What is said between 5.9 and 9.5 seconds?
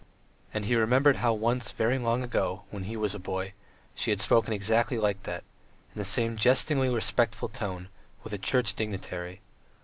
in the same jestingly respectful tone, with a Church dignitary.